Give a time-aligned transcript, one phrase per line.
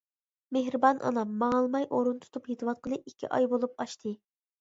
[0.55, 4.15] مېھرىبان ئانام ماڭالماي ئورۇن تۇتۇپ يېتىۋاتقىلى ئىككى ئاي بولۇپ ئاشتى.